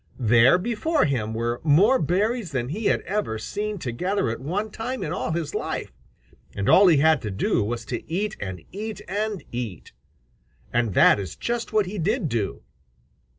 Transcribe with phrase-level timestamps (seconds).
[0.19, 5.03] There before him were more berries than he had ever seen together at one time
[5.03, 5.91] in all his life,
[6.55, 9.91] and all he had to do was to eat and eat and eat.
[10.73, 12.63] And that is just what he did do.